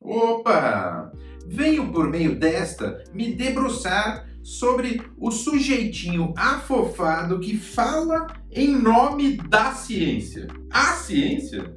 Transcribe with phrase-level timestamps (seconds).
[0.00, 1.12] Opa!
[1.46, 9.72] Venho por meio desta me debruçar sobre o sujeitinho afofado que fala em nome da
[9.72, 10.48] ciência.
[10.70, 11.76] A ciência?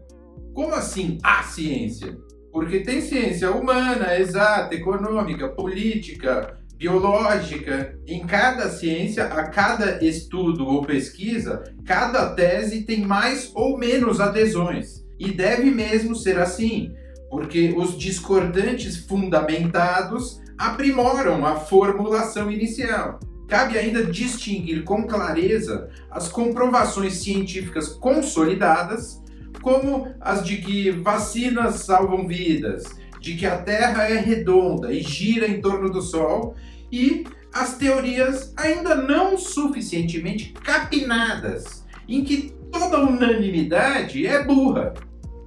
[0.53, 2.17] Como assim a ciência?
[2.51, 7.99] Porque tem ciência humana, exata, econômica, política, biológica.
[8.07, 15.03] Em cada ciência, a cada estudo ou pesquisa, cada tese tem mais ou menos adesões.
[15.19, 16.93] E deve mesmo ser assim,
[17.33, 23.19] porque os discordantes fundamentados aprimoram a formulação inicial.
[23.47, 29.19] Cabe ainda distinguir com clareza as comprovações científicas consolidadas,
[29.63, 32.83] como as de que vacinas salvam vidas,
[33.19, 36.53] de que a Terra é redonda e gira em torno do Sol,
[36.91, 44.93] e as teorias ainda não suficientemente capinadas, em que toda unanimidade é burra.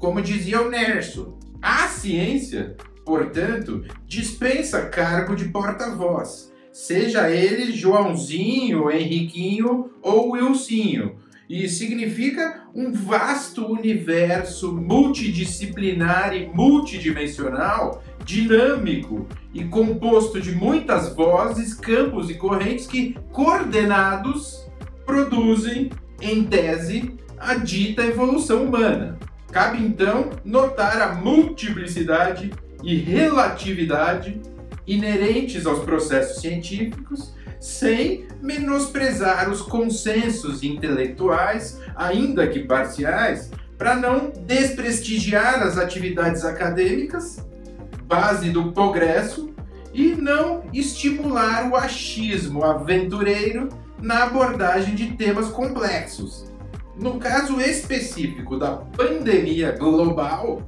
[0.01, 9.93] Como dizia o Nerso, a ciência portanto, dispensa cargo de porta-voz, seja ele Joãozinho, Henriquinho
[10.03, 11.15] ou Wilsinho,
[11.49, 22.29] e significa um vasto universo multidisciplinar e multidimensional, dinâmico e composto de muitas vozes, campos
[22.29, 24.67] e correntes que, coordenados,
[25.07, 25.91] produzem,
[26.21, 29.17] em tese, a dita evolução humana.
[29.51, 32.53] Cabe então notar a multiplicidade
[32.83, 34.41] e relatividade
[34.87, 45.63] inerentes aos processos científicos, sem menosprezar os consensos intelectuais, ainda que parciais, para não desprestigiar
[45.63, 47.45] as atividades acadêmicas,
[48.05, 49.55] base do progresso,
[49.93, 56.45] e não estimular o achismo aventureiro na abordagem de temas complexos.
[56.99, 60.63] No caso específico da pandemia global,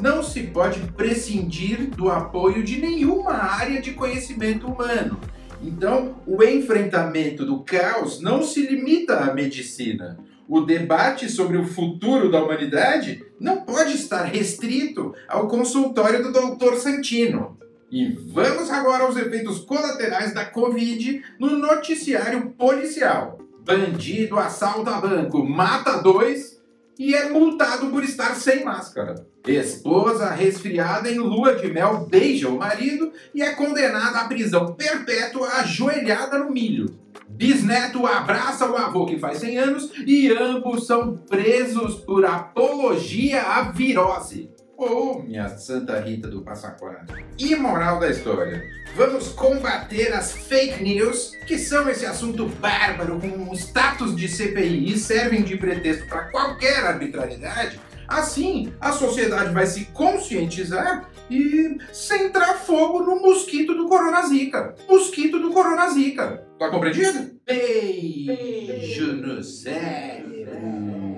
[0.00, 5.20] não se pode prescindir do apoio de nenhuma área de conhecimento humano.
[5.62, 10.18] Então, o enfrentamento do caos não se limita à medicina.
[10.48, 16.74] O debate sobre o futuro da humanidade não pode estar restrito ao consultório do Dr.
[16.74, 17.56] Santino.
[17.90, 23.38] E vamos agora aos efeitos colaterais da Covid no noticiário policial.
[23.64, 26.60] Bandido assalta banco, mata dois
[26.98, 29.26] e é multado por estar sem máscara.
[29.46, 35.48] Esposa resfriada em lua de mel beija o marido e é condenada à prisão perpétua
[35.60, 36.94] ajoelhada no milho.
[37.26, 43.62] Bisneto abraça o avô que faz 100 anos e ambos são presos por apologia à
[43.72, 44.43] virose.
[44.86, 47.16] Oh, minha Santa Rita do Passa Quatro.
[47.38, 48.62] E moral da história?
[48.94, 54.98] Vamos combater as fake news, que são esse assunto bárbaro com status de CPI e
[54.98, 57.80] servem de pretexto para qualquer arbitrariedade.
[58.06, 64.74] Assim, a sociedade vai se conscientizar e centrar fogo no mosquito do Coronazika.
[64.86, 66.46] Mosquito do Coronazika.
[66.58, 67.40] Tá compreendido?
[67.46, 71.13] Beijo no cérebro.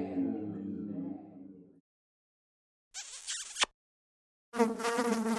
[4.66, 5.35] Thank you.